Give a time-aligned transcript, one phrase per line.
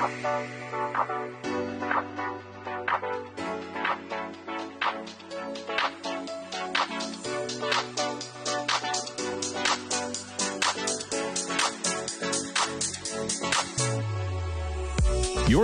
[0.00, 0.08] You're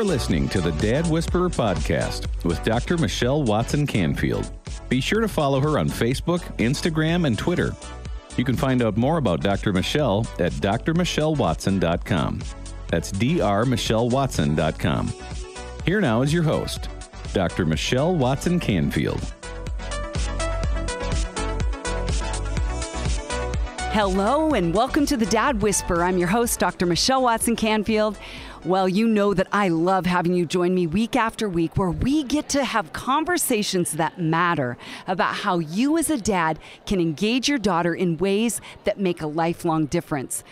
[0.04, 2.98] listening to the Dad Whisperer podcast with Dr.
[2.98, 4.50] Michelle Watson Canfield.
[4.90, 7.74] Be sure to follow her on Facebook, Instagram, and Twitter.
[8.36, 9.72] You can find out more about Dr.
[9.72, 12.65] Michelle at drmichellewatson.com.
[12.88, 15.12] That's drmichellewatson.com.
[15.84, 16.88] Here now is your host,
[17.32, 17.66] Dr.
[17.66, 19.20] Michelle Watson Canfield.
[23.92, 26.04] Hello, and welcome to the Dad Whisper.
[26.04, 26.84] I'm your host, Dr.
[26.84, 28.18] Michelle Watson Canfield.
[28.62, 32.24] Well, you know that I love having you join me week after week where we
[32.24, 34.76] get to have conversations that matter
[35.06, 39.26] about how you as a dad can engage your daughter in ways that make a
[39.26, 40.44] lifelong difference.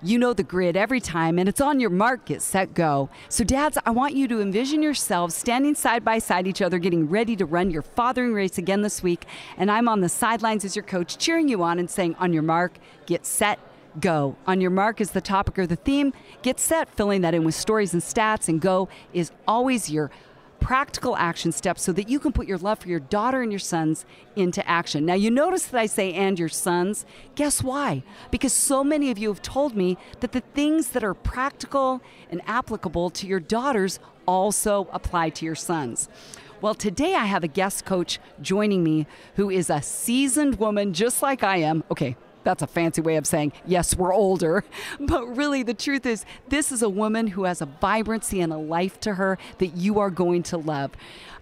[0.00, 3.10] You know the grid every time, and it's on your mark, get set, go.
[3.28, 7.08] So, dads, I want you to envision yourselves standing side by side each other, getting
[7.08, 9.26] ready to run your fathering race again this week.
[9.56, 12.44] And I'm on the sidelines as your coach, cheering you on and saying, On your
[12.44, 13.58] mark, get set,
[13.98, 14.36] go.
[14.46, 16.12] On your mark is the topic or the theme.
[16.42, 20.12] Get set, filling that in with stories and stats, and go is always your
[20.60, 23.58] practical action steps so that you can put your love for your daughter and your
[23.58, 24.04] sons
[24.36, 25.06] into action.
[25.06, 27.06] Now, you notice that I say and your sons.
[27.34, 28.02] Guess why?
[28.30, 32.42] Because so many of you have told me that the things that are practical and
[32.46, 36.08] applicable to your daughters also apply to your sons.
[36.60, 39.06] Well, today I have a guest coach joining me
[39.36, 41.84] who is a seasoned woman just like I am.
[41.90, 44.64] Okay, that's a fancy way of saying, yes, we're older.
[45.00, 48.56] But really, the truth is, this is a woman who has a vibrancy and a
[48.56, 50.92] life to her that you are going to love.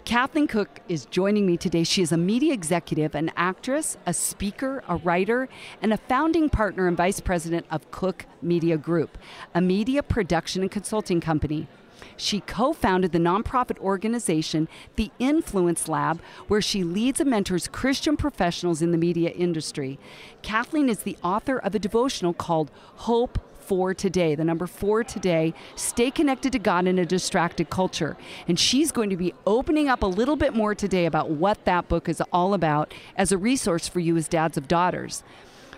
[0.05, 1.83] Kathleen Cooke is joining me today.
[1.83, 5.48] She is a media executive, an actress, a speaker, a writer,
[5.83, 9.19] and a founding partner and vice president of Cooke Media Group,
[9.52, 11.67] a media production and consulting company.
[12.16, 18.17] She co founded the nonprofit organization, The Influence Lab, where she leads and mentors Christian
[18.17, 19.98] professionals in the media industry.
[20.42, 25.52] Kathleen is the author of a devotional called Hope for today, the number four today.
[25.74, 28.17] Stay connected to God in a distracted culture.
[28.46, 31.89] And she's going to be opening up a little bit more today about what that
[31.89, 35.24] book is all about as a resource for you as dads of daughters.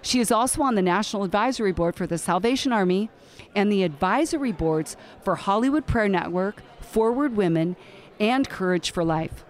[0.02, 3.10] She is also on the National Advisory Board for the Salvation Army
[3.54, 7.76] and the advisory boards for Hollywood Prayer Network, Forward Women,
[8.20, 9.44] and Courage for Life.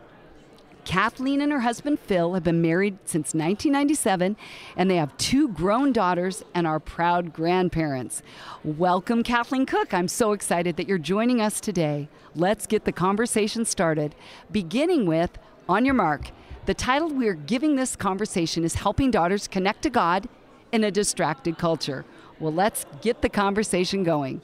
[0.84, 4.38] Kathleen and her husband Phil have been married since 1997
[4.74, 8.22] and they have two grown daughters and are proud grandparents.
[8.64, 9.92] Welcome, Kathleen Cooke.
[9.92, 12.08] I'm so excited that you're joining us today.
[12.34, 14.14] Let's get the conversation started,
[14.50, 15.36] beginning with
[15.68, 16.30] On Your Mark.
[16.64, 20.26] The title we're giving this conversation is Helping Daughters Connect to God
[20.72, 22.04] in a Distracted Culture.
[22.40, 24.42] Well, let's get the conversation going.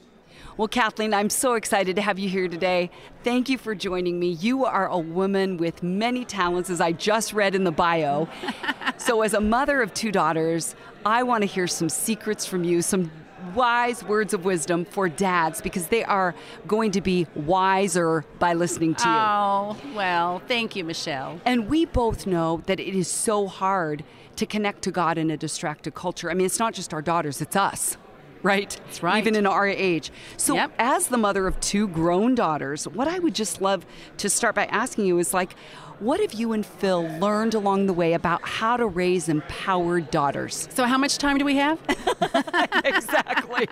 [0.57, 2.89] Well, Kathleen, I'm so excited to have you here today.
[3.23, 4.29] Thank you for joining me.
[4.29, 8.29] You are a woman with many talents, as I just read in the bio.
[8.97, 10.75] so, as a mother of two daughters,
[11.05, 13.11] I want to hear some secrets from you, some
[13.53, 16.33] wise words of wisdom for dads because they are
[16.67, 19.15] going to be wiser by listening to you.
[19.15, 21.39] Oh, well, thank you, Michelle.
[21.45, 24.03] And we both know that it is so hard
[24.35, 26.29] to connect to God in a distracted culture.
[26.29, 27.97] I mean, it's not just our daughters, it's us.
[28.43, 28.79] Right?
[28.85, 29.17] That's right.
[29.17, 30.11] Even in our age.
[30.37, 30.73] So, Yep.
[30.77, 34.65] as the mother of two grown daughters, what I would just love to start by
[34.65, 35.55] asking you is like,
[35.99, 40.67] what have you and Phil learned along the way about how to raise empowered daughters?
[40.73, 41.79] So, how much time do we have?
[42.83, 43.67] exactly.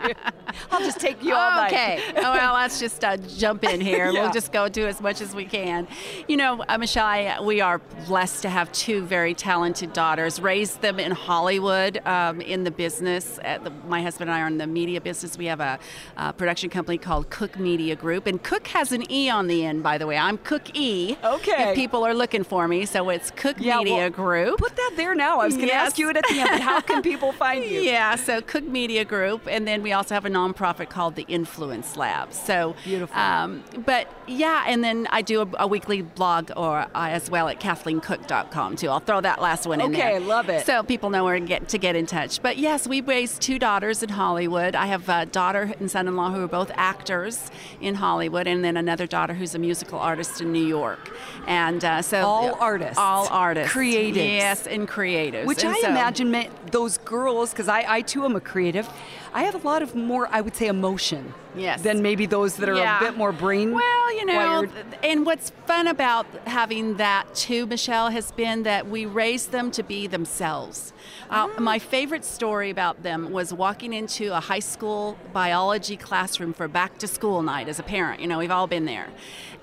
[0.71, 1.73] I'll just take you all night.
[1.73, 1.99] okay.
[2.17, 4.11] oh, well, let's just uh, jump in here.
[4.11, 4.23] Yeah.
[4.23, 5.87] We'll just go do as much as we can.
[6.27, 10.39] You know, uh, Michelle, I, we are blessed to have two very talented daughters.
[10.39, 13.39] Raised them in Hollywood, um, in the business.
[13.43, 15.37] At the, my husband and I are in the media business.
[15.37, 15.79] We have a,
[16.17, 19.83] uh production company called Cooke Media Group, and Cooke has an E on the end.
[19.83, 21.17] By the way, I'm Cook E.
[21.23, 21.69] Okay.
[21.69, 24.57] If people are looking for me, so it's Cooke Yeah, Media well, Group.
[24.59, 25.39] Put that there now.
[25.39, 25.87] I was going to Yes.
[25.87, 27.81] ask you it at the end, but how can people find you?
[27.81, 31.95] Yeah, so Cooke Media Group, and then we also have a nonprofit called the Influence
[31.97, 32.33] Lab.
[32.33, 33.17] So Beautiful.
[33.19, 37.47] Um, but yeah, and then I do a, a weekly blog or uh, as well
[37.49, 38.89] at KathleenCooke.com too.
[38.89, 40.15] I'll throw that last one in there.
[40.15, 40.65] Okay, love it.
[40.65, 42.41] So people know where to get to get in touch.
[42.41, 44.75] But yes, we raised two daughters in Hollywood.
[44.75, 49.07] I have a daughter and son-in-law who are both actors in Hollywood, and then another
[49.07, 51.11] daughter who's a musical artist in New York.
[51.47, 52.97] And uh, so All artists.
[52.97, 54.15] all artists, Creatives.
[54.15, 55.45] yes, and creatives.
[55.45, 58.87] Which And I so- imagine meant those girls, because I, I too am a creative.
[59.33, 61.33] I have a lot of more, I would say, emotion.
[61.55, 61.81] Yes.
[61.83, 62.97] Than maybe those that are Yeah.
[62.97, 63.73] a bit more brain.
[63.73, 64.71] Well, you know, wired.
[65.03, 69.83] and what's fun about having that too, Michelle, has been that we raise them to
[69.83, 70.93] be themselves.
[71.29, 71.59] Uh, Ah.
[71.59, 76.97] my favorite story about them was walking into a high school biology classroom for back
[76.99, 78.19] to school night as a parent.
[78.19, 79.09] You know, we've all been there.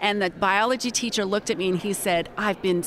[0.01, 2.85] And the biology teacher looked at me and he said, I've been.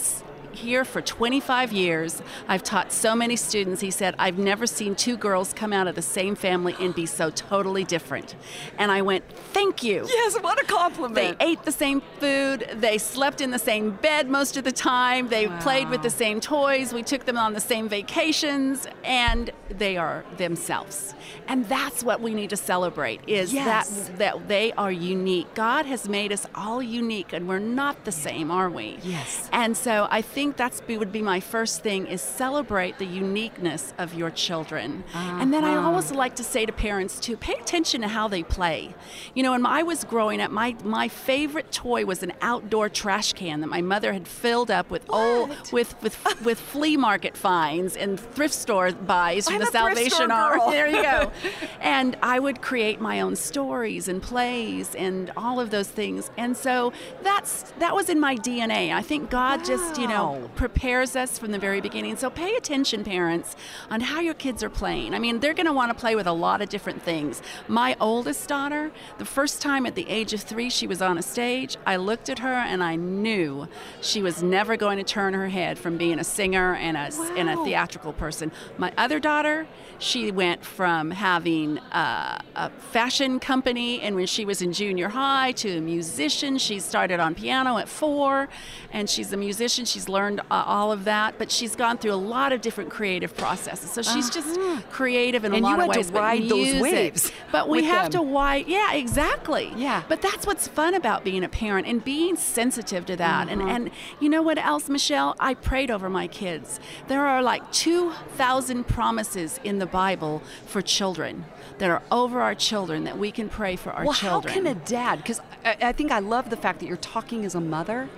[0.56, 2.22] Here for 25 years.
[2.48, 3.82] I've taught so many students.
[3.82, 7.06] He said, I've never seen two girls come out of the same family and be
[7.06, 8.36] so totally different.
[8.78, 9.24] And I went,
[9.54, 10.06] Thank you.
[10.08, 11.16] yes, what a compliment.
[11.16, 12.68] They ate the same food.
[12.76, 15.28] They slept in the same bed most of the time.
[15.30, 16.94] They played with the same toys.
[16.94, 21.14] We took them on the same vacations, and they are themselves.
[21.48, 23.90] And that's what we need to celebrate: is Yes.
[24.08, 25.54] that that they are unique.
[25.56, 28.98] God has made us all unique, and we're not the same, are we?
[29.04, 29.50] Yes.
[29.52, 33.94] And so I think that's be, would be my first thing: is celebrate the uniqueness
[33.98, 35.04] of your children.
[35.14, 35.88] And then I Uh-huh.
[35.88, 38.94] always like to say to parents too: pay attention to how they play.
[39.34, 43.34] You know, when I was growing up, my my favorite toy was an outdoor trash
[43.34, 47.96] can that my mother had filled up with old with with with flea market finds
[47.96, 50.72] and thrift store buys from the Salvation Army.
[50.72, 51.32] There you go.
[51.82, 56.32] and I would create my own stories and plays and all of those things.
[56.38, 56.94] And so
[57.24, 58.94] that's that was in my DNA.
[58.94, 60.50] I think God just, you know, Wow.
[60.56, 62.18] prepares us from the very beginning.
[62.18, 63.56] So pay attention, parents,
[63.90, 65.14] on how your kids are playing.
[65.14, 67.42] I mean, they're going to want to play with a lot of different things.
[67.68, 71.22] My oldest daughter, the first time at the age of three she was on a
[71.22, 73.68] stage, I looked at her and I knew
[74.02, 77.50] she was never going to turn her head from being a singer and a, and
[77.50, 78.52] a theatrical person.
[78.78, 79.68] My other daughter,
[80.00, 85.52] she went from having uh, a fashion company and when she was in junior high
[85.54, 86.58] to a musician.
[86.58, 88.50] She started on piano at four
[88.92, 89.86] and she's a musician.
[89.86, 93.36] She's learned uh, all of that, but she's gone through a lot of different creative
[93.36, 93.92] processes.
[93.92, 94.60] So she's just
[94.92, 95.58] creative in Uh-huh.
[95.58, 95.96] And a you lot of ways.
[95.96, 96.12] had to ways.
[96.12, 98.22] but ride those waves But we have them.
[98.22, 100.04] to why yeah exactly Yeah.
[100.08, 103.72] but that's what's fun about being a parent and being sensitive to that and Uh-huh.
[103.72, 108.88] and you know what else michelle i prayed over my kids there are like 2000
[108.88, 111.46] promises in the bible for children
[111.80, 114.68] that are over our children that we can pray for our well, children how can
[114.68, 115.18] a dad?
[115.18, 118.10] Because I, I think I love the fact that you're talking as a mother,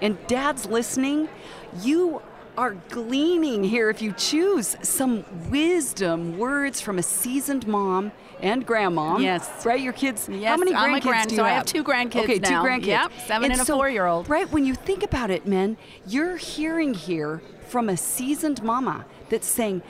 [0.00, 1.28] and dad's listening.
[1.82, 2.22] You
[2.56, 9.22] are gleaning here, if you choose, some wisdom words from a seasoned mom and grandmom.
[9.22, 9.64] Yes.
[9.66, 9.80] right.
[9.80, 10.26] Your kids.
[10.26, 11.56] how Yes, many I'm a grandkids grand- do you so I have?
[11.58, 12.62] have two grandkids Okay, now.
[12.62, 12.86] two grandkids.
[12.86, 14.28] Yep, seven and a so, four-year-old.
[14.28, 14.50] Right.
[14.52, 15.76] When you think about it, men,
[16.06, 19.82] you're hearing here from a seasoned mama that's saying.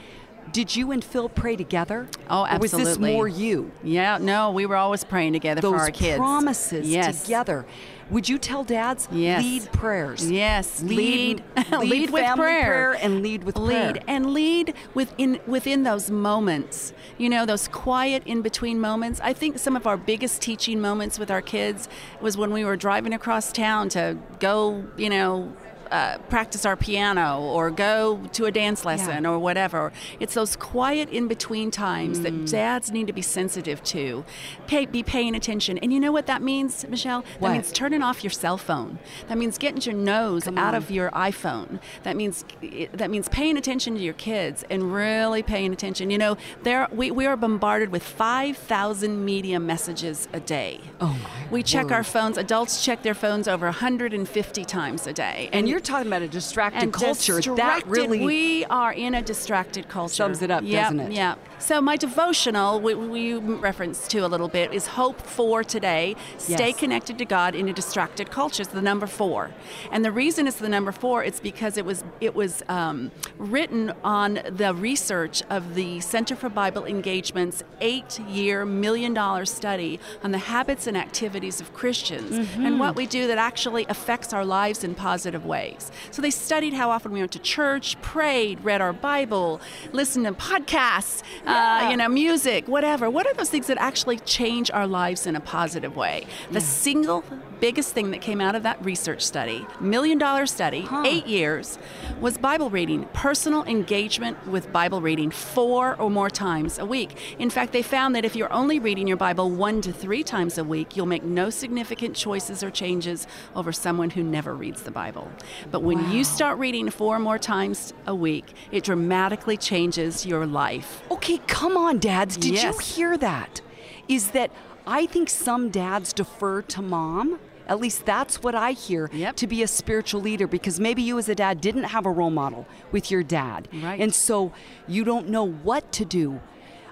[0.55, 2.07] Did you and Phil pray together?
[2.31, 3.73] Oh, Or was this more you?
[3.83, 7.67] yeah no we were always praying together those for our kids promises yes together.
[8.11, 9.43] Would you tell dads Yes.
[9.43, 10.31] lead prayers?
[10.31, 12.93] Yes, lead, lead, lead, with family prayer.
[13.01, 14.05] and lead with lead prayer.
[14.07, 16.93] and lead within within those moments.
[17.19, 19.21] You know, those quiet in between moments.
[19.25, 21.89] I think some of our biggest teaching moments with our kids
[22.21, 25.53] was when we were driving across town to go, you know.
[25.95, 29.93] Uh, practice our piano or go to a dance lesson or whatever.
[30.19, 32.23] It's those quiet in between times Mm.
[32.25, 34.25] that dads need to be sensitive to.
[34.67, 35.79] Pay, be paying attention.
[35.79, 37.23] And you know what that means, Michelle?
[37.41, 38.99] That means turning off your cell phone.
[39.29, 40.83] That means getting your nose Come out on.
[40.83, 41.79] of your iPhone.
[42.03, 42.45] That means
[42.93, 46.11] that means paying attention to your kids and really paying attention.
[46.11, 50.81] You know, there we, we are bombarded with 5,000 media messages a day.
[51.01, 52.37] Oh, my We check our phones.
[52.37, 55.49] Adults check their phones over 150 times a day.
[55.53, 57.41] And you're talking about a distracted and culture.
[57.57, 60.15] that really we are in a distracted culture.
[60.15, 61.13] Sums it up, Yep, doesn't it?
[61.13, 61.37] Yeah.
[61.65, 66.15] So my devotional, we, we referenced to a little bit, is hope for today.
[66.37, 66.79] Stay Yes.
[66.79, 68.61] connected to God in a distracted culture.
[68.65, 69.51] It's the number four,
[69.91, 73.95] and the reason it's the number four, it's because it was it was um, written
[74.05, 80.87] on the research of the Center for Bible Engagement's eight-year, million-dollar study on the habits
[80.87, 82.67] and activities of Christians Mm-hmm.
[82.67, 85.91] and what we do that actually affects our lives in positive ways.
[86.11, 90.33] So they studied how often we went to church, prayed, read our Bible, listened to
[90.33, 91.23] podcasts,
[91.55, 93.09] uh, you know, music, whatever.
[93.09, 96.27] What are those things that actually change our lives in a positive way?
[96.51, 97.25] The single
[97.61, 101.79] biggest thing that came out of that research study, million dollar study, eight years,
[102.21, 107.37] was Bible reading, personal engagement with Bible reading four or more times a week.
[107.39, 110.59] In fact, they found that if you're only reading your Bible one to three times
[110.59, 114.91] a week, you'll make no significant choices or changes over someone who never reads the
[114.91, 115.31] Bible.
[115.71, 120.47] But when you start reading four or more times a week, it dramatically changes your
[120.47, 121.03] life.
[121.11, 122.37] Okay, come on, dads.
[122.37, 123.61] Did you hear that?
[124.09, 124.51] Is that
[124.87, 127.39] I think some dads defer to mom.
[127.67, 129.37] At least that's what I hear Yep.
[129.37, 132.29] to be a spiritual leader because maybe you as a dad didn't have a role
[132.31, 133.69] model with your dad.
[133.73, 133.99] Right.
[133.99, 134.53] And so
[134.87, 136.41] you don't know what to do.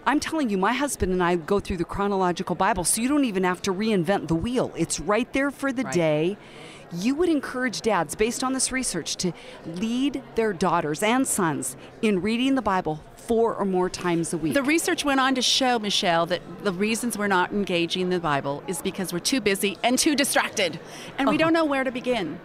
[0.07, 3.25] I'm telling you, my husband and I go through the chronological Bible, so you don't
[3.27, 4.73] even have to reinvent the wheel.
[4.75, 5.93] It's right there for the Right.
[5.95, 6.37] day.
[6.91, 9.33] You would encourage dads, based on this research, to
[9.65, 14.55] lead their daughters and sons in reading the Bible four or more times a week.
[14.55, 18.63] The research went on to show, Michelle, that the reasons we're not engaging the Bible
[18.67, 20.79] is because we're too busy and too distracted,
[21.19, 21.45] and we Uh-huh.
[21.45, 22.41] don't know where to begin.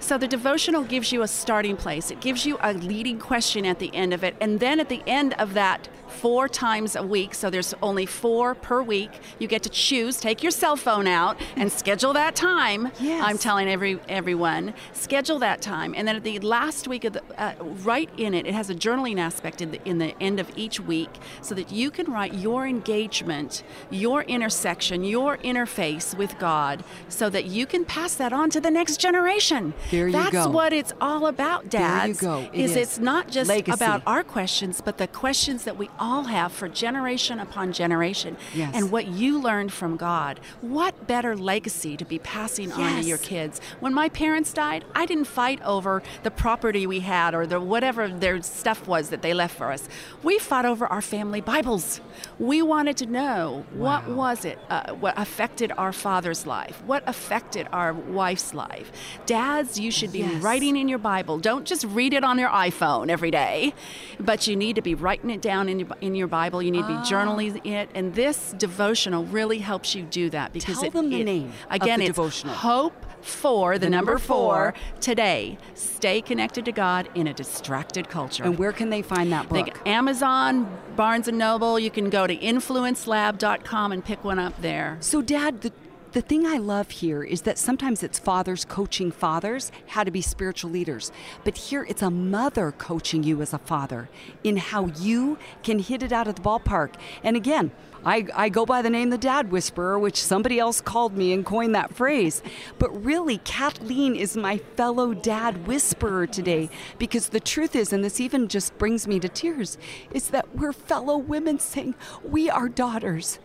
[0.00, 2.10] So the devotional gives you a starting place.
[2.10, 5.02] It gives you a leading question at the end of it, and then at the
[5.06, 7.34] end of that, four times a week.
[7.34, 9.10] So there's only four per week.
[9.38, 10.20] You get to choose.
[10.20, 12.92] Take your cell phone out and schedule that time.
[13.00, 13.24] Yes.
[13.24, 17.22] I'm telling every everyone schedule that time, and then at the last week of the
[17.38, 20.50] uh, right in it, it has a journaling aspect in the in the end of
[20.56, 21.10] each week,
[21.40, 27.46] so that you can write your engagement, your intersection, your interface with God, so that
[27.46, 29.74] you can pass that on to the next generation.
[29.90, 30.48] There you That's go.
[30.50, 31.80] what it's all about, Dad.
[31.80, 32.20] There you dads.
[32.20, 32.50] go.
[32.52, 32.76] It is is.
[32.76, 33.72] it's not just Legacy.
[33.72, 38.72] about our questions, but the questions that we all have for generation upon generation, Yes.
[38.74, 40.40] and what you learned from God.
[40.60, 43.60] What better legacy to be passing on to your kids?
[43.80, 48.08] When my parents died, I didn't fight over the property we had or the whatever
[48.08, 49.88] their stuff was that they left for us.
[50.22, 52.00] We fought over our family Bibles.
[52.38, 57.66] We wanted to know what was it, uh, what affected our father's life, what affected
[57.72, 58.92] our wife's life.
[59.26, 60.40] Dads, you should be Yes.
[60.40, 61.38] writing in your Bible.
[61.38, 63.74] Don't just read it on your iPhone every day,
[64.20, 66.62] but you need to be writing it down in your in your Bible.
[66.62, 67.04] You need to be Ah.
[67.04, 71.22] journaling it, and this devotional really helps you do that because Tell it, them the
[71.22, 72.00] it- name again.
[72.00, 72.54] it's devotional.
[72.54, 74.74] Hope for the, The number, number four, four.
[75.00, 75.58] today.
[75.74, 78.44] Stay connected to God in a distracted culture.
[78.44, 79.58] and where can they find that book?
[79.66, 81.78] Like Amazon, Barnes and Noble.
[81.78, 84.96] You can go to influencelab.com and pick one up there.
[85.00, 85.72] So, Dad, the,
[86.12, 90.20] the thing I love here is that sometimes it's fathers coaching fathers how to be
[90.20, 91.10] spiritual leaders.
[91.44, 94.08] But here it's a mother coaching you as a father
[94.44, 96.94] in how you can hit it out of the ballpark.
[97.24, 97.70] And again,
[98.04, 101.46] I, I go by the name the Dad Whisperer, which somebody else called me and
[101.46, 102.42] coined that phrase.
[102.78, 108.20] But really, Kathleen is my fellow Dad Whisperer today because the truth is, and this
[108.20, 109.78] even just brings me to tears,
[110.12, 113.38] is that we're fellow women saying, We are daughters.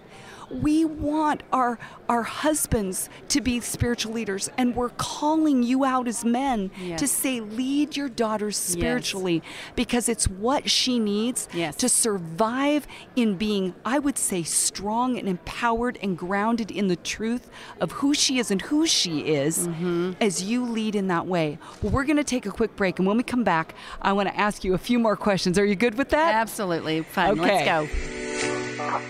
[0.49, 1.77] We want our
[2.07, 6.99] our husbands to be spiritual leaders and we're calling you out as men Yes.
[7.01, 9.43] to say lead your daughters spiritually
[9.75, 11.75] because it's what she needs Yes.
[11.77, 12.87] to survive
[13.17, 17.49] in being I would say strong and empowered and grounded in the truth
[17.81, 20.13] of who she is and who she is Mm-hmm.
[20.21, 21.57] as you lead in that way.
[21.81, 24.29] Well, we're going to take a quick break and when we come back I want
[24.29, 25.59] to ask you a few more questions.
[25.59, 26.35] Are you good with that?
[26.35, 27.37] Absolutely fun.
[27.39, 27.65] Okay.
[27.65, 27.89] Let's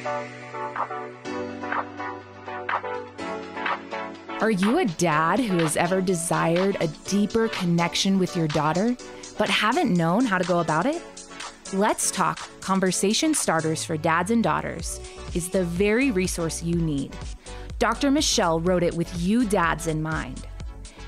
[0.08, 0.28] go.
[4.40, 8.96] Are you a dad who has ever desired a deeper connection with your daughter,
[9.36, 11.02] but haven't known how to go about it?
[11.74, 15.02] Let's Talk Conversation Starters for Dads and Daughters
[15.34, 17.18] is the very resource you need.
[17.80, 18.12] Dr.
[18.12, 20.46] Michelle wrote it with you dads in mind.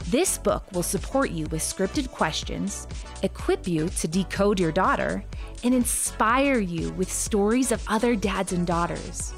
[0.07, 2.87] This book will support you with scripted questions,
[3.21, 5.23] equip you to decode your daughter,
[5.63, 9.33] and inspire you with stories of other dads and daughters.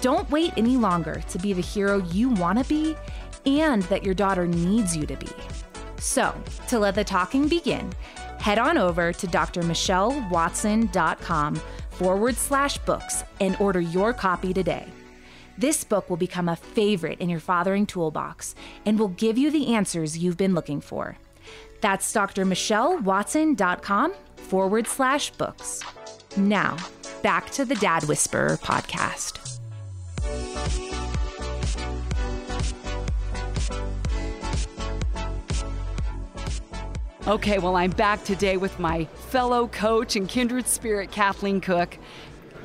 [0.00, 2.96] Don't wait any longer to be the hero you want to be
[3.46, 5.28] and that your daughter needs you to be.
[5.98, 6.34] So,
[6.68, 7.92] to let the talking begin,
[8.38, 14.86] head on over to drmichellewatson.com forward slash books and order your copy today.
[15.58, 18.54] This book will become a favorite in your fathering toolbox
[18.86, 21.18] and will give you the answers you've been looking for.
[21.82, 25.82] That's drmichellewatson.com forward slash books.
[26.36, 26.78] Now,
[27.22, 29.58] back to the Dad Whisperer podcast.
[37.26, 41.98] Okay, well, I'm back today with my fellow coach and kindred spirit, Kathleen Cooke.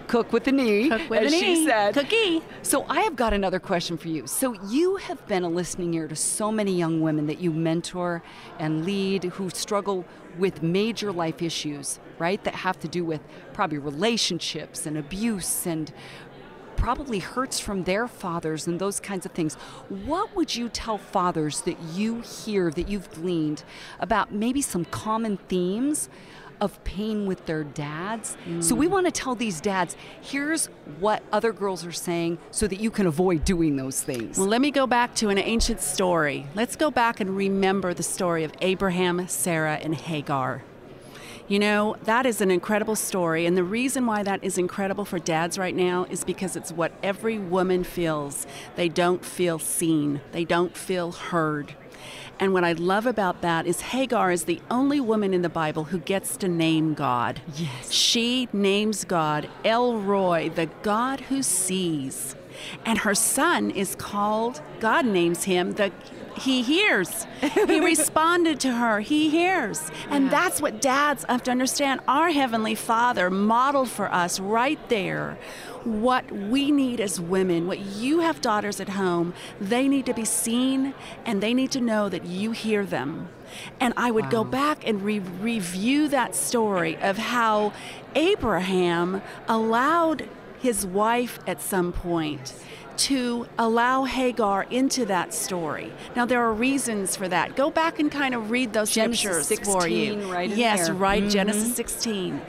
[0.07, 1.65] Cook with the knee, Cook with as an she E.
[1.65, 1.93] said.
[1.93, 2.41] Cookie.
[2.61, 4.27] So I have got another question for you.
[4.27, 8.23] So you have been a listening ear to so many young women that you mentor
[8.57, 10.05] and lead who struggle
[10.37, 12.41] with major life issues, right?
[12.45, 13.21] That have to do with
[13.51, 15.91] probably relationships and abuse and
[16.75, 19.55] probably hurts from their fathers and those kinds of things.
[20.05, 23.63] What would you tell fathers that you hear, that you've gleaned
[23.99, 26.09] about maybe some common themes
[26.61, 28.37] of pain with their dads?
[28.61, 28.91] So we mm.
[28.91, 30.67] want to tell these dads, here's
[30.99, 34.37] what other girls are saying so that you can avoid doing those things.
[34.37, 36.47] Well, let me go back to an ancient story.
[36.55, 40.63] Let's go back and remember the story of Abraham, Sarah, and Hagar.
[41.47, 43.45] You know, that is an incredible story.
[43.45, 46.91] And the reason why that is incredible for dads right now is because it's what
[47.03, 48.47] every woman feels.
[48.75, 51.75] They don't feel seen, they don't feel heard.
[52.39, 55.85] And what I love about that is Hagar is the only woman in the Bible
[55.85, 57.41] who gets to name God.
[57.55, 57.91] Yes.
[57.91, 62.35] She names God El Roi, the God who sees.
[62.85, 65.91] And her son is called, God names him the
[66.37, 67.25] he hears.
[67.41, 68.99] he responded to her.
[68.99, 69.91] He hears.
[70.09, 72.01] And that's what dads have to understand.
[72.07, 75.37] Our Heavenly Father modeled for us right there
[75.85, 80.25] what we need as women, what you have daughters at home, they need to be
[80.25, 80.93] seen
[81.25, 83.29] and they need to know that you hear them.
[83.79, 87.71] And I would go back and re- review that story of how
[88.15, 90.27] Abraham allowed
[90.59, 92.53] his wife at some point
[92.97, 95.91] to allow Hagar into that story.
[96.15, 97.55] Now there are reasons for that.
[97.55, 100.31] Go back and kind of read those Genesis scriptures for you.
[100.31, 100.95] right in yes, there.
[100.95, 101.29] right, Mhm.
[101.31, 102.41] Genesis 16.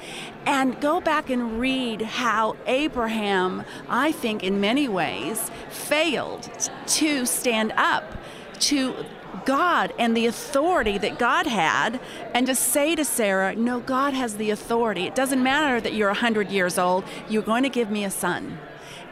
[0.44, 6.48] And go back and read how Abraham, I think in many ways, failed
[6.86, 8.04] to stand up
[8.60, 8.94] to
[9.44, 12.00] God and the authority that God had,
[12.32, 15.06] and to say to Sarah, No, God has the authority.
[15.06, 18.58] It doesn't matter that you're 100 years old, you're going to give me a son.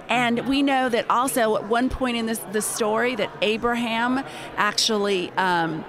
[0.09, 4.25] And we know that also at one point in this the story that Abraham
[4.57, 5.85] actually um,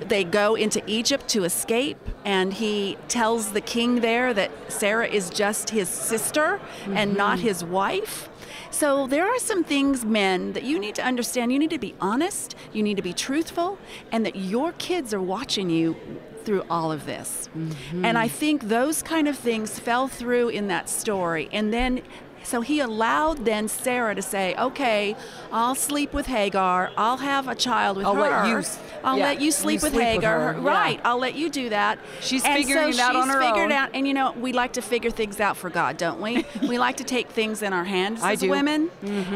[0.00, 5.30] they go into Egypt to escape, and he tells the king there that Sarah is
[5.30, 8.28] just his sister and not his wife.
[8.70, 11.52] So there are some things, men, that you need to understand.
[11.52, 13.78] You need to be honest, you need to be truthful,
[14.12, 15.96] and that your kids are watching you
[16.44, 17.48] through all of this.
[17.92, 21.48] And I think those kind of things fell through in that story.
[21.52, 22.02] And then
[22.42, 25.16] so he allowed then Sarah to say, "Okay,
[25.52, 26.90] I'll sleep with Hagar.
[26.96, 28.22] I'll have a child with I'll her.
[28.22, 28.62] let you
[29.02, 30.54] I'll yeah, let you you sleep with sleep with Hagar.
[30.54, 30.68] her, yeah.
[30.68, 31.00] Right?
[31.04, 33.64] I'll let you do that." She's and figuring so it out on she's her figured
[33.66, 33.72] own.
[33.72, 36.44] out, and you know, we like to figure things out for God, don't we?
[36.68, 38.46] we like to take things in our hands I as do.
[38.46, 38.50] Mm-hmm.
[38.50, 38.90] women,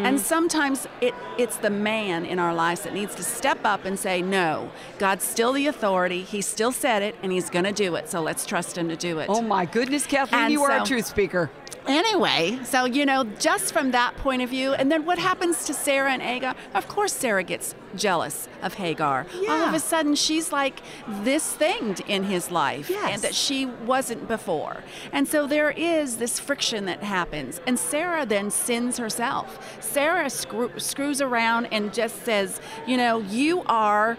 [0.05, 3.99] and sometimes it it's the man in our lives that needs to step up and
[3.99, 6.23] say, "No, God's still the authority.
[6.23, 8.09] He still said it, and He's going to do it.
[8.09, 10.85] So let's trust Him to do it." Oh my goodness, Kathleen, And you are a
[10.85, 11.51] truth speaker.
[11.87, 15.75] Anyway, so you know, just from that point of view, and then what happens to
[15.75, 16.55] Sarah and Hagar?
[16.75, 19.27] Of course, Sarah gets jealous of Hagar.
[19.49, 23.13] All of a sudden, she's like this thing in his life, Yes.
[23.13, 24.83] and that she wasn't before.
[25.13, 29.79] And so there is this friction that happens, and Sarah then sins herself.
[29.81, 34.17] Sarah screw, screws around and just says, you know, you are.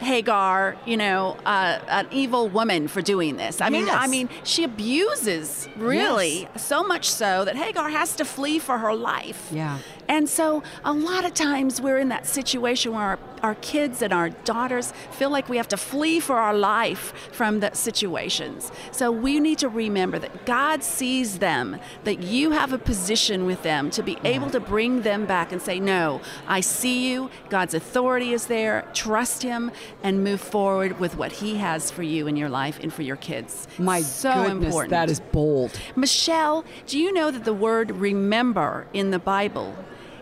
[0.00, 3.60] Hagar, you know, uh, an evil woman for doing this.
[3.60, 8.58] I mean, I mean, she abuses really so much so that Hagar has to flee
[8.58, 9.50] for her life.
[9.52, 9.78] Yeah.
[10.10, 14.12] And so a lot of times we're in that situation where our, our kids and
[14.12, 18.72] our daughters feel like we have to flee for our life from the situations.
[18.90, 23.62] So we need to remember that God sees them, that you have a position with
[23.62, 24.26] them to be mm-hmm.
[24.26, 27.30] able to bring them back and say, No, I see you.
[27.48, 28.88] God's authority is there.
[28.92, 29.70] Trust Him
[30.02, 33.16] and move forward with what He has for you in your life and for your
[33.16, 33.68] kids.
[33.78, 34.90] My so goodness, important.
[34.90, 35.70] that is bold.
[35.94, 39.76] Michelle, do you know that the word remember in the Bible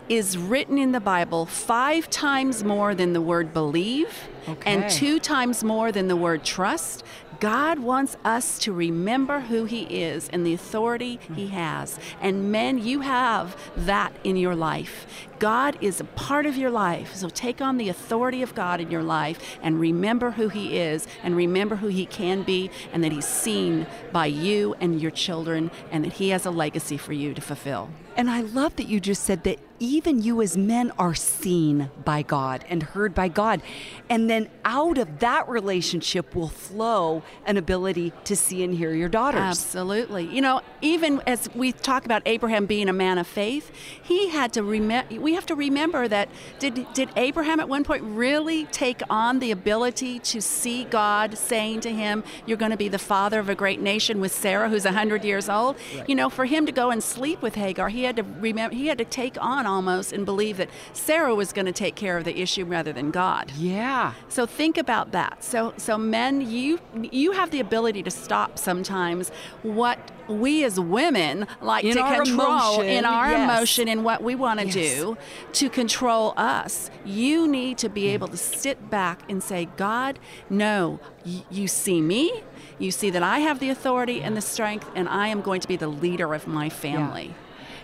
[0.09, 4.27] is written in the Bible five times more than the word believe
[4.65, 7.03] and two times more than the word trust?
[7.39, 11.97] God wants us to remember who He is and the authority He has.
[12.19, 15.28] And men, you have that in your life.
[15.39, 17.15] God is a part of your life.
[17.15, 21.07] So take on the authority of God in your life and remember who He is
[21.23, 25.71] and remember who He can be and that He's seen by you and your children
[25.91, 27.89] and that He has a legacy for you to fulfill.
[28.15, 32.21] And I love that you just said that even you as men are seen by
[32.21, 33.61] God and heard by God.
[34.09, 39.07] And then out of that relationship will flow an ability to see and hear your
[39.07, 39.39] daughters.
[39.39, 40.25] Absolutely.
[40.25, 43.71] You know, even as we talk about Abraham being a man of faith,
[44.03, 45.13] he had to remember.
[45.29, 49.51] We have to remember that did did Abraham at one point really take on the
[49.51, 53.53] ability to see God saying to him, "You're going to be the father of a
[53.53, 55.75] great nation" with Sarah, who's hundred years old.
[56.07, 58.75] You know, for him to go and sleep with Hagar, he had to remember.
[58.75, 62.17] He had to take on almost and believe that Sarah was going to take care
[62.17, 63.51] of the issue rather than God.
[63.55, 64.13] Yeah.
[64.29, 65.43] So think about that.
[65.43, 66.79] So so men, you
[67.11, 69.29] you have the ability to stop sometimes
[69.61, 73.43] what we as women like In to control emotion, in our yes.
[73.51, 74.75] emotion and what we want to Yes.
[74.75, 75.17] do
[75.53, 76.89] to control us.
[77.03, 78.13] You need to be mm.
[78.13, 82.43] able to sit back and say, God, no, y- you see me.
[82.77, 85.67] You see that I have the authority and the strength, and I am going to
[85.67, 87.33] be the leader of my family.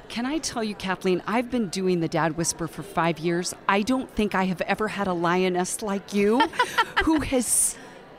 [0.07, 3.53] Can I tell you, Kathleen, I've been doing the Dad Whisper for five years.
[3.67, 6.39] I don't think I have ever had a lioness like you
[7.05, 7.75] who has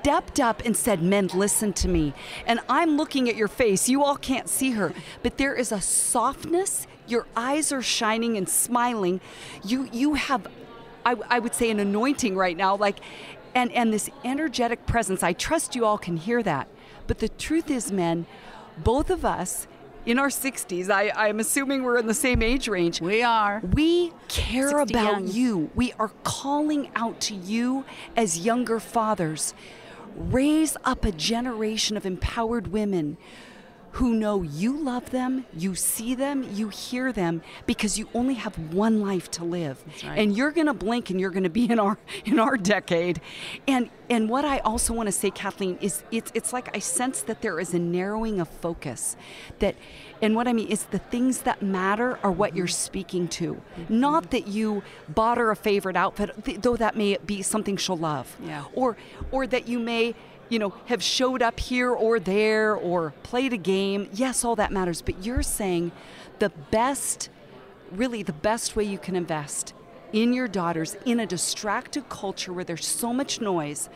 [0.06, 2.14] stepped up and said, Men, listen to me.
[2.46, 3.88] And I'm looking at your face.
[3.88, 4.92] You all can't see her,
[5.24, 6.86] but there is a softness.
[7.08, 9.20] Your eyes are shining and smiling.
[9.64, 10.46] You, you have,
[11.04, 12.76] I, I would say, an anointing right now.
[12.76, 13.00] Like,
[13.56, 15.24] and, and this energetic presence.
[15.24, 16.68] I trust you all can hear that.
[17.08, 18.26] But the truth is, men,
[18.78, 19.66] both of us
[20.04, 23.00] in our 60s, I, I'm assuming we're in the same age range.
[23.00, 23.60] We are.
[23.72, 25.26] We care about young.
[25.26, 25.70] you.
[25.74, 27.84] We are calling out to you
[28.16, 29.52] as younger fathers.
[30.16, 33.18] Raise up a generation of empowered women
[33.96, 38.58] who know you love them, you see them, you hear them because you only have
[38.74, 39.82] one life to live.
[40.04, 40.18] right.
[40.18, 43.22] And you're going to blink and you're going to be in our in our decade.
[43.66, 47.22] And and what I also want to say Kathleen is it's it's like I sense
[47.22, 49.16] that there is a narrowing of focus
[49.60, 49.76] that
[50.20, 52.72] and what I mean is the things that matter are what you're mm-hmm.
[52.72, 53.54] speaking to.
[53.54, 53.98] Mm-hmm.
[53.98, 57.96] Not that you bought her a favorite outfit, th- though that may be something she'll
[57.96, 58.36] love.
[58.44, 58.64] Yeah.
[58.74, 58.98] Or
[59.30, 60.14] or that you may
[60.48, 64.08] you know, have showed up here or there or played a game.
[64.12, 65.02] Yes, all that matters.
[65.02, 65.92] But you're saying
[66.38, 67.28] the best,
[67.90, 69.74] really the best way you can invest
[70.12, 73.88] in your daughters in a distracted culture where there's so much noise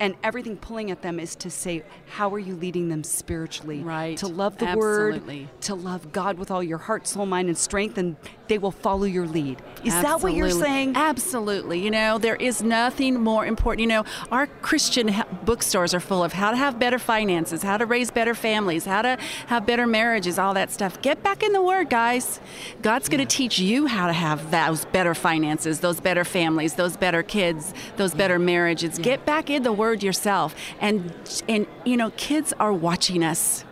[0.00, 3.80] and everything pulling at them is to say, how are you leading them spiritually?
[3.80, 4.16] Right.
[4.18, 5.40] To love the Absolutely.
[5.42, 8.16] word, to love God with all your heart, soul, mind, and strength, and
[8.48, 9.60] they will follow your lead.
[9.84, 10.96] Is that what you're saying?
[10.96, 11.80] Absolutely.
[11.80, 13.80] You know, there is nothing more important.
[13.80, 17.86] You know, our Christian bookstores are full of how to have better finances, how to
[17.86, 21.00] raise better families, how to have better marriages, all that stuff.
[21.02, 22.40] Get back in the Word, guys.
[22.82, 26.96] God's going to teach you how to have those better finances, those better families, those
[26.96, 28.98] better kids, those better marriages.
[28.98, 30.54] Get back in the Word yourself.
[30.80, 31.12] And
[31.48, 33.64] and you know, kids are watching us.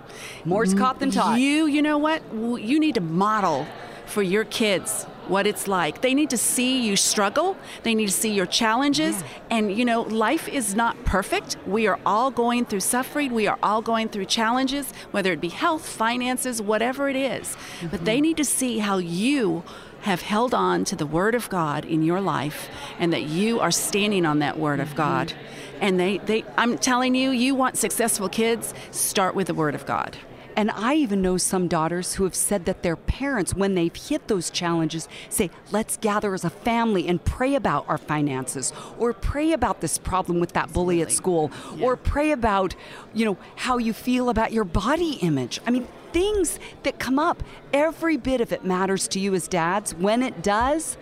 [0.44, 1.40] More's caught than taught.
[1.40, 2.22] You, you know what?
[2.33, 3.66] You need to model
[4.07, 6.03] for your kids what it's like.
[6.03, 7.57] They need to see you struggle.
[7.83, 9.22] They need to see your challenges.
[9.50, 11.57] And, you know, life is not perfect.
[11.66, 13.33] We are all going through suffering.
[13.33, 17.48] We are all going through challenges, whether it be health, finances, whatever it is.
[17.48, 17.87] Mm-hmm.
[17.88, 19.64] But they need to see how you
[20.03, 23.70] have held on to the Word of God in your life and that you are
[23.70, 24.96] standing on that Word of mm-hmm.
[24.98, 25.33] God.
[25.81, 29.87] And they, they, I'm telling you, you want successful kids, start with the Word of
[29.87, 30.17] God.
[30.57, 34.29] And I even know some daughters who have said that their parents, when they've hit
[34.29, 39.53] those challenges, say, let's gather as a family and pray about our finances, or pray
[39.53, 42.77] about this problem with that bully at school, or pray about,
[43.13, 45.61] you know, how you feel about your body image.
[45.67, 49.93] I mean, things that come up, every bit of it matters to you as dads.
[49.93, 50.97] When it does,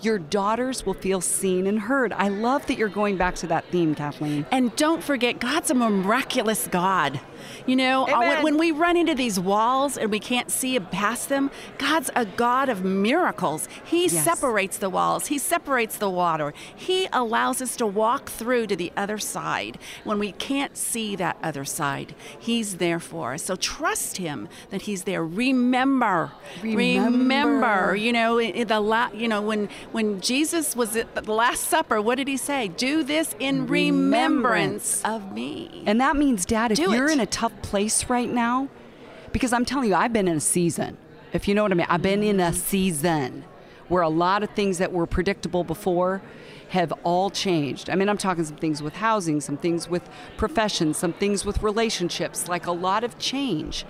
[0.00, 2.12] your daughters will feel seen and heard.
[2.12, 4.46] I love that you're going back to that theme, Kathleen.
[4.50, 7.20] And don't forget, God's a miraculous God.
[7.66, 8.42] You know, uh, Amen.
[8.42, 12.68] when, we run into these walls and we can't see past them, God's a God
[12.68, 13.68] of miracles.
[13.84, 14.24] He Yes.
[14.24, 16.52] separates the walls, He separates the water.
[16.74, 21.36] He allows us to walk through to the other side when we can't see that
[21.42, 22.14] other side.
[22.38, 23.42] He's there for us.
[23.42, 25.24] So trust Him that He's there.
[25.24, 27.94] Remember, Remember.
[27.96, 32.16] you know, the la- you know when when Jesus was at the Last Supper, what
[32.16, 32.68] did He say?
[32.68, 35.82] Do this in remembrance, of me.
[35.86, 37.12] And that means, Dad, if Do you're it.
[37.12, 38.68] in a tough place right now,
[39.32, 40.96] because I'm telling you, I've been in a season,
[41.32, 43.44] if you know what I mean, I've been in a season
[43.88, 46.22] where a lot of things that were predictable before
[46.68, 47.90] have all changed.
[47.90, 51.62] I mean, I'm talking some things with housing, some things with professions, some things with
[51.62, 53.84] relationships, like a lot of change.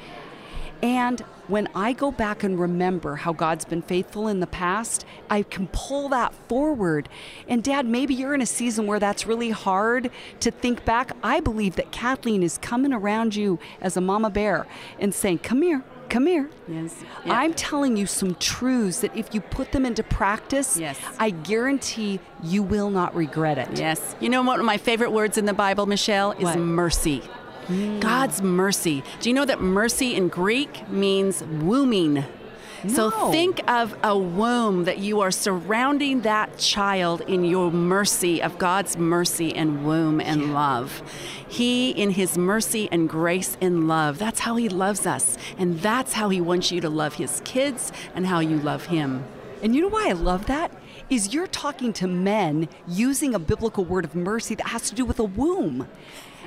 [0.85, 5.43] And when I go back and remember how God's been faithful in the past, I
[5.43, 7.09] can pull that forward.
[7.49, 11.13] And dad, maybe you're in a season where that's really hard to think back.
[11.23, 14.67] I believe that Kathleen is coming around you as a mama bear
[15.01, 16.51] and saying, Come here, come here.
[16.69, 17.03] Yes.
[17.25, 17.33] Yeah.
[17.33, 21.01] I'm telling you some truths that if you put them into practice, Yes.
[21.19, 23.79] I guarantee you will not regret it.
[23.79, 24.15] Yes.
[24.21, 26.59] You know what one of my favorite words in the Bible, Michelle, is What?
[26.59, 27.23] mercy.
[27.67, 28.01] Mm.
[28.01, 29.03] God's mercy.
[29.21, 32.25] Do you know that mercy in Greek means wombing?
[32.89, 38.59] So think of a womb that you are surrounding that child in your mercy of
[38.59, 41.03] God's mercy and womb and love.
[41.49, 45.39] He, in His mercy and grace and love, that's how He loves us.
[45.57, 49.25] And that's how He wants you to love His kids and how you love Him.
[49.63, 50.71] And you know why I love that?
[51.09, 55.05] Is you're talking to men using a biblical word of mercy that has to do
[55.05, 55.89] with a womb.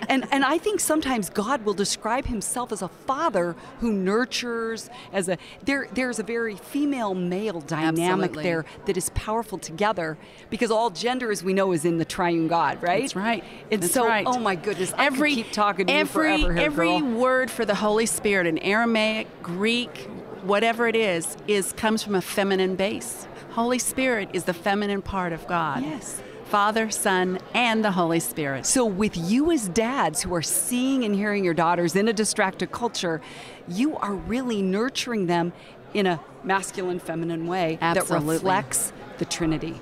[0.09, 5.29] And and I think sometimes God will describe himself as a father who nurtures as
[5.29, 8.43] a there there's a very female male dynamic Absolutely.
[8.43, 10.17] there that is powerful together
[10.49, 13.01] because all gender as we know is in the triune God, right?
[13.01, 13.43] That's right.
[13.71, 14.25] And That's so right.
[14.27, 17.11] oh my goodness, I every could keep talking to every, you forever here, every girl.
[17.19, 20.09] word for the Holy Spirit in Aramaic, Greek,
[20.43, 23.27] whatever it is, is comes from a feminine base.
[23.51, 25.83] Holy Spirit is the feminine part of God.
[25.83, 26.21] Yes.
[26.49, 28.65] Father, Son, and the Holy Spirit.
[28.65, 32.71] So, with you as dads who are seeing and hearing your daughters in a distracted
[32.71, 33.21] culture,
[33.67, 35.51] you are really nurturing them
[35.93, 38.27] in a masculine, feminine way Absolutely.
[38.27, 39.81] that reflects the Trinity.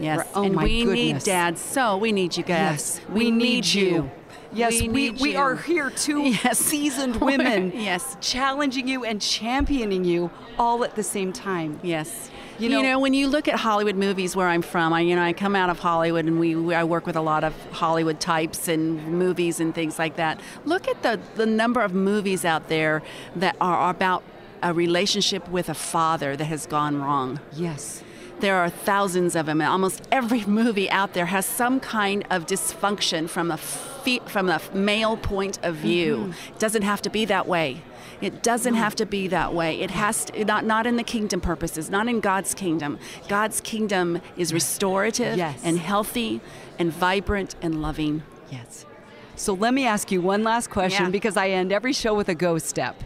[0.00, 0.26] Yes.
[0.34, 1.24] Oh and my we need goodness.
[1.24, 1.60] dads.
[1.60, 3.00] So we need you guys.
[3.00, 4.10] Yes, we, need you.
[4.52, 5.36] Yes, we, we, need you.
[5.38, 6.58] are here two Yes.
[6.58, 7.72] seasoned women.
[7.74, 8.16] Yes.
[8.20, 11.78] Challenging you and championing you all at the same time.
[11.82, 12.30] Yes.
[12.58, 15.00] You know, You know- know, when you look at Hollywood movies where I'm from, I
[15.02, 17.44] you know I come out of Hollywood and we, we I work with a lot
[17.44, 20.40] of Hollywood types and movies and things like that.
[20.64, 23.02] Look at the the number of movies out there
[23.34, 24.22] that are about
[24.62, 27.40] a relationship with a father that has gone wrong.
[27.52, 28.02] Yes.
[28.40, 29.60] There are thousands of them.
[29.60, 34.48] and Almost every movie out there has some kind of dysfunction from a fe- from
[34.50, 36.32] a male point of view.
[36.54, 37.82] It doesn't have to be that way.
[38.20, 39.80] It doesn't have to be that way.
[39.80, 42.98] It has to, not not in the kingdom purposes, not in God's kingdom.
[43.28, 45.60] God's kingdom is restorative Yes.
[45.64, 46.40] and healthy
[46.78, 48.22] and vibrant and loving.
[48.50, 48.84] Yes.
[49.34, 51.10] So let me ask you one last question Yeah.
[51.10, 53.02] because I end every show with a go step.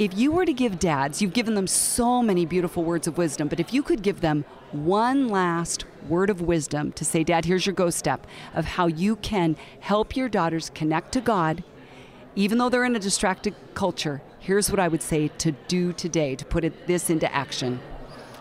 [0.00, 3.48] If you were to give dads, you've given them so many beautiful words of wisdom,
[3.48, 7.66] but if you could give them one last word of wisdom to say, Dad, here's
[7.66, 11.62] your go step of how you can help your daughters connect to God,
[12.34, 16.34] even though they're in a distracted culture, here's what I would say to do today
[16.34, 17.78] to put it, this into action.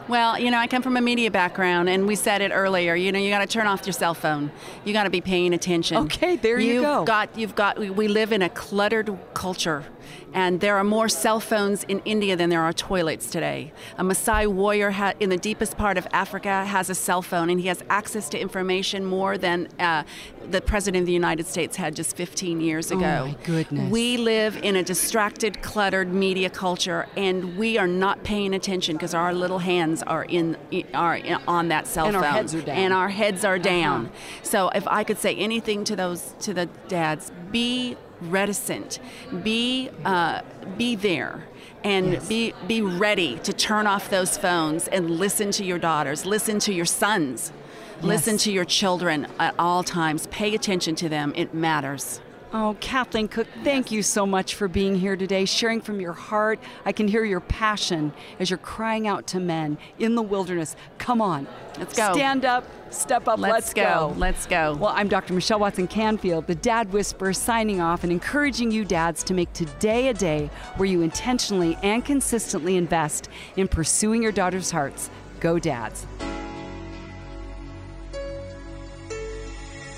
[0.07, 2.95] Well, you know, I come from a media background, and we said it earlier.
[2.95, 4.49] You know, you got to turn off your cell phone.
[4.83, 5.97] You got to be paying attention.
[5.97, 7.03] Okay, there you You've go.
[7.03, 7.77] Got you've got.
[7.77, 9.85] We live in a cluttered culture,
[10.33, 13.71] and there are more cell phones in India than there are toilets today.
[13.97, 17.59] A Maasai warrior ha- in the deepest part of Africa has a cell phone, and
[17.59, 20.03] he has access to information more than uh,
[20.49, 23.23] the president of the United States had just 15 years ago.
[23.25, 23.91] Oh, my goodness.
[23.91, 29.13] We live in a distracted, cluttered media culture, and we are not paying attention because
[29.13, 30.57] our little hands are in
[30.93, 32.77] are in, on that cell And phone, our heads are down.
[32.77, 34.05] and our heads are down.
[34.07, 34.15] Uh-huh.
[34.43, 38.99] So, if I could say anything to those to the dads, be reticent,
[39.43, 40.41] be uh,
[40.77, 41.45] be there.
[41.81, 46.59] And be be ready to turn off those phones and listen to your daughters, listen
[46.59, 47.53] to your sons,
[48.01, 50.27] listen to your children at all times.
[50.27, 52.19] Pay attention to them; it matters.
[52.51, 56.59] Oh, Kathleen Cooke, thank you so much for being here today, sharing from your heart.
[56.83, 60.75] I can hear your passion as you're crying out to men in the wilderness.
[60.97, 61.47] Come on.
[61.77, 62.11] Let's go.
[62.11, 64.15] Stand up, step up, let's, Let's go.
[64.17, 64.75] Let's go.
[64.79, 65.33] Well, I'm Dr.
[65.33, 70.07] Michelle Watson Canfield, the Dad Whisperer, signing off and encouraging you dads to make today
[70.07, 75.11] a day where you intentionally and consistently invest in pursuing your daughter's hearts.
[75.39, 76.07] Go, dads.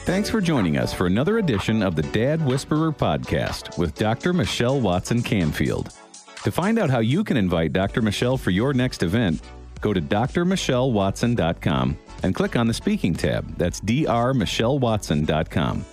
[0.04, 4.34] Thanks for joining us for another edition of the Dad Whisperer podcast with Dr.
[4.34, 5.94] Michelle Watson Canfield.
[6.44, 8.02] To find out how you can invite Dr.
[8.02, 9.42] Michelle for your next event,
[9.80, 13.56] go to drmichellewatson.com and click on the speaking tab.
[13.58, 15.86] That's drmichellewatson.com.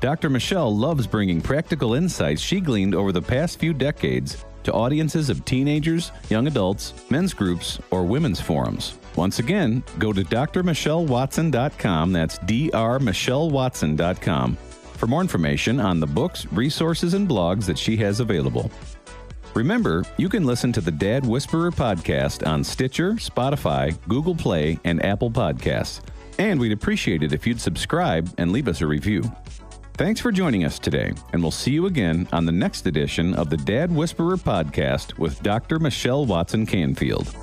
[0.00, 0.30] Dr.
[0.30, 5.44] Michelle loves bringing practical insights she gleaned over the past few decades to audiences of
[5.44, 8.98] teenagers, young adults, men's groups, or women's forums.
[9.16, 12.12] Once again, go to drmichellewatson.com.
[12.12, 14.58] That's drmichellewatson.com
[15.02, 18.70] for more information on the books, resources, and blogs that she has available.
[19.54, 25.04] Remember, you can listen to the Dad Whisperer podcast on Stitcher, Spotify, Google Play, and
[25.04, 26.00] Apple Podcasts.
[26.38, 29.22] And we'd appreciate it if you'd subscribe and leave us a review.
[29.94, 33.50] Thanks for joining us today, and we'll see you again on the next edition of
[33.50, 35.78] the Dad Whisperer podcast with Dr.
[35.78, 37.34] Michelle Watson Canfield.